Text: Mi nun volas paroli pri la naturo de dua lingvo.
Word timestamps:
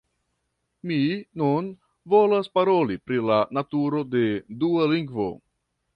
Mi 0.91 0.95
nun 1.41 1.67
volas 2.13 2.49
paroli 2.59 2.97
pri 3.07 3.21
la 3.33 3.37
naturo 3.59 4.03
de 4.17 4.25
dua 4.65 4.93
lingvo. 4.95 5.29